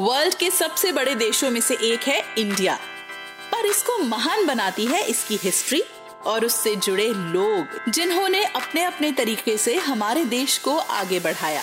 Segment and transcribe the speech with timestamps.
[0.00, 2.76] World के सबसे बड़े देशों में से एक है इंडिया।
[3.52, 5.82] पर इसको महान बनाती है इसकी हिस्ट्री
[6.26, 11.62] और उससे जुड़े लोग, जिन्होंने अपने अपने तरीके से हमारे देश को आगे बढ़ाया।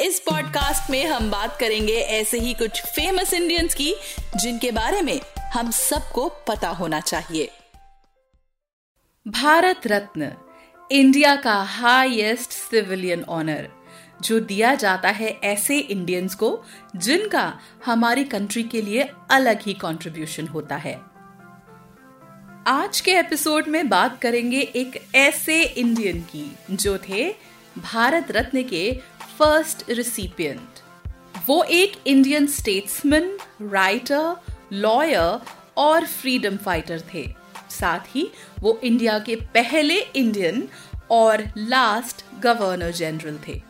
[0.00, 3.94] इस पॉडकास्ट में हम बात करेंगे ऐसे ही कुछ फ़ेमस इंडियंस की,
[4.36, 5.20] जिनके बारे में
[5.52, 7.50] हम सबको पता होना चाहिए।
[9.28, 10.32] भारत रत्न,
[10.90, 13.83] इंडिया का हाईएस्ट सिविलियन ऑनर
[14.22, 16.62] जो दिया जाता है ऐसे इंडियंस को,
[16.96, 21.00] जिनका हमारी कंट्री के लिए अलग ही कंट्रीब्यूशन होता है।
[22.66, 27.34] आज के एपिसोड में बात करेंगे एक ऐसे इंडियन की, जो थे
[27.78, 29.00] भारत रत्न के
[29.38, 30.82] फ़र्स्ट रिसिपियंट
[31.48, 34.36] वो एक इंडियन स्टेट्समैन राइटर
[34.72, 35.40] लॉयर
[35.76, 37.26] और फ्रीडम फाइटर थे।
[37.70, 40.68] साथ ही वो इंडिया के पहले इंडियन
[41.10, 43.60] और लास्ट गवर्नर जनरल थे।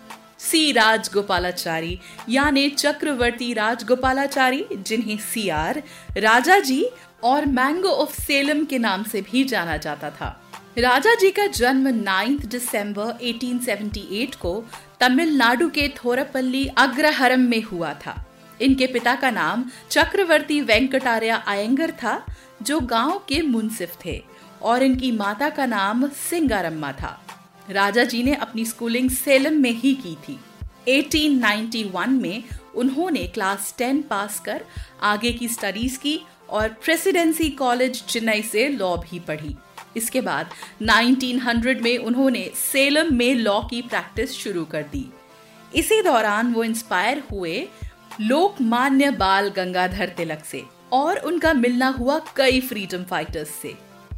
[0.51, 5.83] सी राजगोपालाचारी, यानी चक्रवर्ती राजगोपालाचारी, जिन्हें सी आर
[6.17, 6.87] राजा जी
[7.25, 11.89] और मैंगो ऑफ़ सेलम के नाम से भी जाना जाता था। राजा जी का जन्म
[11.89, 14.65] 9 दिसंबर 1878 को
[15.01, 18.25] तमिलनाडु के थोरपल्ली अग्रहरम में हुआ था।
[18.61, 22.27] इनके पिता का नाम चक्रवर्ती वेंकटार्या आयंगर था,
[22.63, 24.23] जो गाँव के मुंसिफ थे,
[24.63, 27.24] और इनकी माता का नाम सिंगारम्मा था।
[27.71, 30.39] राजा जी ने अपनी स्कूलिंग सेलम में ही की थी।
[30.89, 32.43] 1891 में
[32.75, 34.65] उन्होंने क्लास 10 पास कर
[35.03, 36.19] आगे की स्टडीज़ की
[36.51, 39.57] और प्रेसिडेंसी कॉलेज चेन्नई से लॉ भी पढ़ी।
[39.97, 40.51] इसके बाद
[40.83, 45.07] 1900 में उन्होंने सेलम में लॉ की प्रैक्टिस शुरू कर दी।
[45.75, 47.69] इसी दौरान वो इंस्पायर हुए
[48.21, 53.75] लोकमान्य बाल गंगाधर तिलक से और उनका मिलना हुआ कई फ्रीडम फाइटर्स से।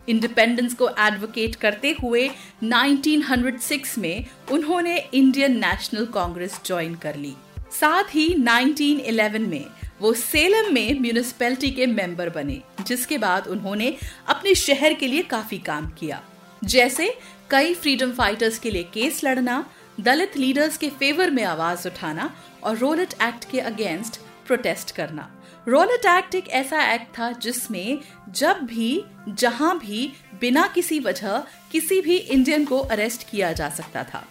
[0.09, 2.29] इंडिपेंडेंस को एडवोकेट करते हुए
[2.63, 7.35] 1906 में उन्होंने इंडियन नेशनल कांग्रेस ज्वाइन कर ली।
[7.81, 9.65] साथ ही 1911 में
[10.01, 13.97] वो सेलम में म्यूनिसपैलिटी के मेंबर बने, जिसके बाद उन्होंने
[14.29, 16.23] अपने शहर के लिए काफ़ी काम किया।
[16.65, 17.19] जैसे
[17.51, 22.77] कई फ्रीडम फाइटर्स के लिए केस लड़ना, दलित लीडर्स के फेवर में आवाज़ उठाना और
[22.77, 27.99] रोलेट एक्ट के अगेंस्ट प्रोटेस्ट करना। रोलेट एक्ट एक ऐसा एक्ट था जिसमें
[28.29, 31.39] जब भी, जहाँ भी, बिना किसी वजह
[31.73, 34.29] किसी भी इंडियन को अरेस्ट किया जा सकता था।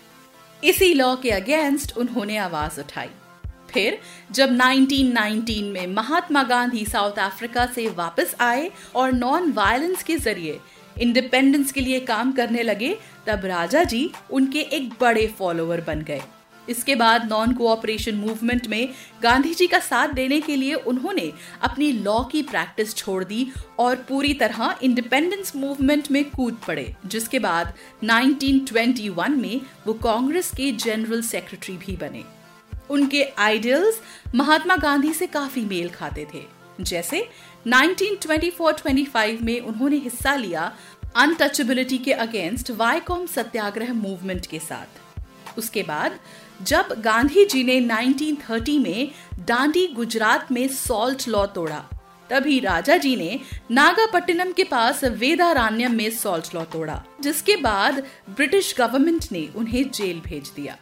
[0.64, 3.09] इसी लॉ के अगेंस्ट उन्होंने आवाज़ उठाई।
[3.70, 4.00] फिर,
[4.31, 10.59] जब 1919 में महात्मा गांधी साउथ अफ्रीका से वापस आए और नॉन वायलेंस के ज़रिए
[11.02, 12.97] इंडिपेंडेंस के लिए काम करने लगे,
[13.28, 16.22] तब राजा जी उनके एक बड़े फॉलोअर बन गए।
[16.70, 18.90] इसके बाद नॉन कोऑपरेशन मूवमेंट में
[19.24, 21.31] गांधी जी का साथ देने के लिए उन्होंने
[21.62, 23.48] अपनी लॉ की प्रैक्टिस छोड़ दी
[23.80, 30.72] और पूरी तरह इंडिपेंडेंस मूवमेंट में कूद पड़े, जिसके बाद 1921 में वो कांग्रेस के
[30.72, 32.24] जनरल सेक्रेटरी भी बने।
[32.90, 34.02] उनके आइडियल्स
[34.36, 36.44] महात्मा गांधी से काफ़ी मेल खाते थे।
[36.82, 37.28] जैसे
[37.68, 40.72] 1924-25 में उन्होंने हिस्सा लिया
[41.16, 45.04] अनटचेबिलिटी के अगेंस्ट वाईकॉम सत्याग्रह मूवमेंट के साथ।
[45.57, 46.19] उसके बाद,
[46.61, 51.84] जब गांधी जी ने 1930 में डांडी गुजरात में सॉल्ट लॉ तोड़ा,
[52.29, 53.40] तभी राजा जी ने
[53.72, 60.19] नागापट्टिनम के पास वेदारण्यम में सॉल्ट लॉ तोड़ा, जिसके बाद ब्रिटिश गवर्नमेंट ने उन्हें जेल
[60.19, 60.78] भेज दिया।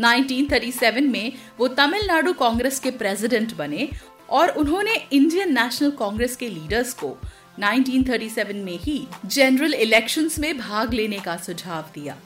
[0.00, 3.88] 1937 में वो तमिलनाडु कांग्रेस के प्रेसिडेंट बने
[4.30, 7.16] और उन्होंने इंडियन नेशनल कांग्रेस के लीडर्स को
[7.58, 12.16] 1937 में ही जनरल इलेक्शंस में भाग लेने का सुझाव दिया।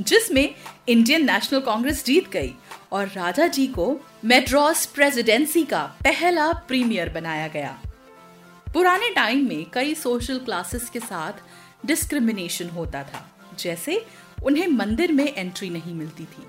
[0.00, 0.54] जिसमें
[0.88, 2.52] इंडियन नेशनल कांग्रेस जीत गई
[2.92, 3.86] और राजा जी को
[4.24, 7.78] मेड्रॉस प्रेसिडेंसी का पहला प्रीमियर बनाया गया।
[8.74, 13.28] पुराने टाइम में कई सोशल क्लासेस के साथ डिस्क्रिमिनेशन होता था,
[13.58, 14.04] जैसे
[14.44, 16.46] उन्हें मंदिर में एंट्री नहीं मिलती थी।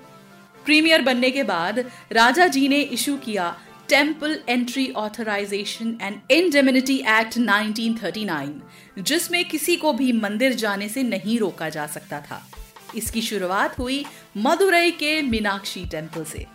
[0.64, 1.78] प्रीमियर बनने के बाद
[2.12, 3.56] राजा जी ने इशू किया
[3.88, 11.38] Temple Entry Authorization and Indemnity Act 1939 जिसमें किसी को भी मंदिर जाने से नहीं
[11.38, 12.42] रोका जा सकता था।
[12.96, 14.04] इसकी शुरुआत हुई
[14.36, 16.46] मदुरई के मीनाक्षी टेंपल से।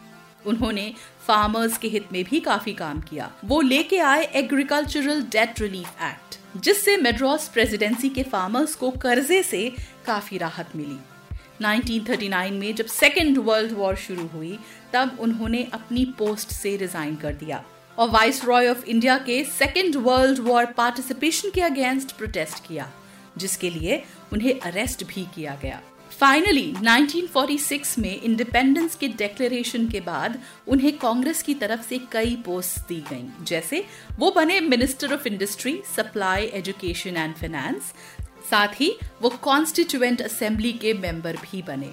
[0.46, 0.94] उन्होंने
[1.28, 6.40] फार्मर्स के हित में भी काफ़ी काम किया। वो लेके आए एग्रीकल्चरल डेट रिलीफ एक्ट
[6.58, 9.72] जिससे मेड्रॉस प्रेसिडेंसी के फार्मर्स को कर्जे से
[10.06, 10.98] काफ़ी राहत मिली।
[11.62, 14.60] 1939 में जब सेकेंड वर्ल्ड वॉर शुरू हुई,
[14.94, 17.64] तब उन्होंने अपनी पोस्ट से रिजाइन कर दिया
[17.98, 22.92] और वाइस रॉय ऑफ़ इंडिया के सेकेंड वर्ल्ड वॉर पार्टिसिपेशन के अगेंस्ट प्रोटेस्ट किया,
[23.38, 24.04] जिसके लिए
[24.34, 25.82] उन्हें अरेस्ट भी किया गया।
[26.19, 32.88] फाइनली 1946 में इंडिपेंडेंस के डिक्लेरेशन के बाद उन्हें कांग्रेस की तरफ़ से कई पोस्ट
[32.88, 33.86] दी गईं। जैसे,
[34.19, 37.81] वो बने minister of industry supply education and finance
[38.50, 41.89] साथ ही, वो कॉन्स्टिट्यूएंट असेंबली के मेंबर भी बने।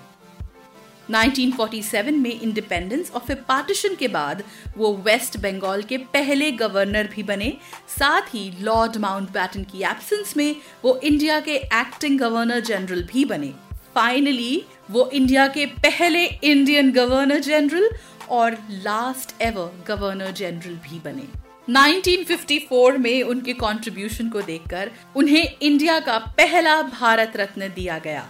[1.11, 4.43] 1947 में इंडिपेंडेंस और फिर पार्टीशन के बाद
[4.77, 7.57] वो वेस्ट बंगाल के पहले गवर्नर भी बने।
[7.99, 13.25] साथ ही लॉर्ड माउंट बैटन की एब्सेंस में वो इंडिया के एक्टिंग गवर्नर जनरल भी
[13.25, 17.89] बने। फाइनली वो इंडिया के पहले इंडियन गवर्नर जनरल
[18.31, 21.27] और लास्ट एवर गवर्नर जनरल भी बने।
[21.69, 28.29] 1954 में उनके कंट्रीब्यूशन को देखकर उन्हें इंडिया का पहला भारत रत्न दिया गया।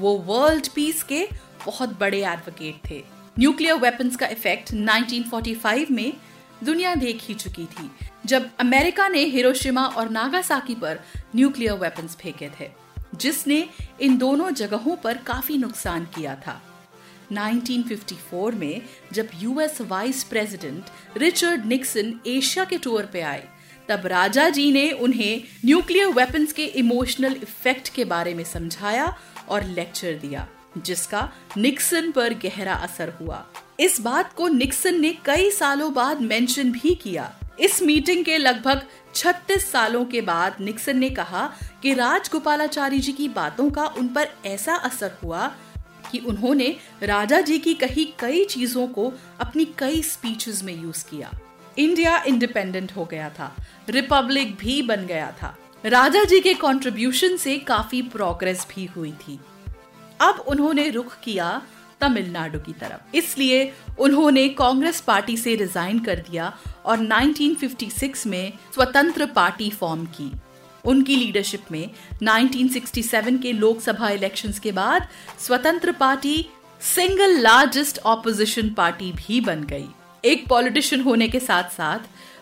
[0.00, 1.26] वो वर्ल्ड पीस के
[1.66, 3.02] बहुत बड़े एडवोकेट थे।
[3.38, 6.12] न्यूक्लियर वेपन्स का इफ़ेक्ट 1945 में
[6.64, 7.90] दुनिया देख ही चुकी थी,
[8.26, 11.00] जब अमेरिका ने हिरोशिमा और नागासाकी पर
[11.36, 12.68] न्यूक्लियर वेपन्स फेंके थे,
[13.14, 13.68] जिसने
[14.00, 16.60] इन दोनों जगहों पर काफ़ी नुकसान किया था।
[17.32, 18.82] 1954 में
[19.12, 20.84] जब US vice president
[21.16, 23.48] Richard Nixon Asia के टूर पे आए,
[23.88, 29.16] तब राजा जी ने उन्हें न्यूक्लियर वेपन्स के इमोशनल इफ़ेक्ट के बारे में समझाया
[29.48, 30.46] और लेक्चर दिया,
[30.78, 33.44] जिसका निक्सन पर गहरा असर हुआ।
[33.80, 38.82] इस बात को निक्सन ने कई सालों बाद मेंशन भी किया। इस मीटिंग के लगभग
[39.14, 41.52] 36 सालों के बाद निक्सन ने कहा
[41.82, 45.54] कि राजगोपालाचारी जी की बातों का उन पर ऐसा असर हुआ
[46.10, 51.30] कि उन्होंने राजा जी की कही कई चीज़ों को अपनी कई स्पीचेस में यूज़ किया।
[51.78, 53.56] इंडिया इंडिपेंडेंट हो गया था।
[53.88, 59.40] रिपब्लिक भी बन गया था। राजा जी के कंट्रीब्यूशन से काफ़ी प्रोग्रेस भी हुई थी।
[60.20, 61.62] अब उन्होंने रुख किया
[62.00, 69.26] तमिलनाडु की तरफ़। इसलिए उन्होंने कांग्रेस पार्टी से रिजाइन कर दिया और 1956 में स्वतंत्र
[69.26, 70.32] पार्टी फॉर्म की।
[70.84, 71.90] उनकी लीडरशिप में
[72.22, 76.48] 1967 के लोकसभा इलेक्शंस के बाद Swatantra party,
[76.80, 79.86] single largest opposition party भी बन गई।
[80.24, 81.98] एक पॉलिटिशियन होने के साथ साथ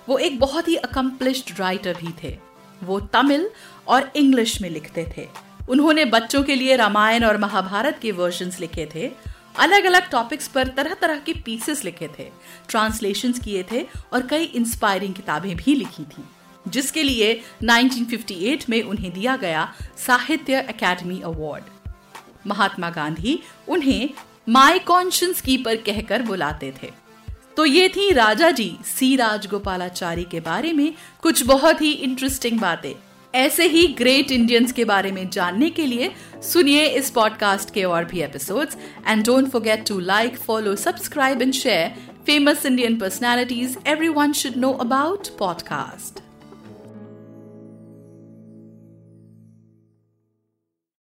[0.08, 2.38] वो एक बहुत ही अकम्पलिश्ड राइटर भी थे।
[2.82, 3.50] वो तमिल
[3.88, 5.28] और इंग्लिश में लिखते थे।
[5.68, 9.10] उन्होंने बच्चों के लिए रामायण और महाभारत के वर्जन्स लिखे थे
[9.58, 12.30] अलग अलग टॉपिक्स पर तरह तरह के पीसेस लिखे थे
[12.68, 16.24] ट्रांसलेशन किए थे और कई इंस्पायरिंग किताबें भी लिखी थी,
[16.68, 17.32] जिसके लिए
[17.64, 21.64] 1958 में उन्हें दिया गया साहित्य अकेडमी अवार्ड
[22.46, 23.38] महात्मा गांधी
[23.68, 24.08] उन्हें
[24.48, 26.90] माई कॉन्शियंस कीपर कहकर बुलाते थे।
[27.56, 32.94] तो ये थी राजा जी सी राजगोपालाचारी के बारे में कुछ बहुत ही इंटरेस्टिंग बातें।
[33.34, 36.10] ऐसे ही ग्रेट इंडियंस के बारे में जानने के लिए
[36.42, 38.76] सुनिए इस पॉडकास्ट के और भी episodes
[39.08, 41.92] and don't forget to like follow subscribe and share
[42.26, 46.27] famous Indian personalities everyone should know about podcast